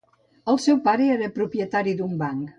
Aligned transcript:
El 0.53 0.57
seu 0.63 0.79
pare 0.87 1.11
era 1.17 1.31
propietari 1.37 1.97
d'un 2.01 2.19
banc. 2.25 2.47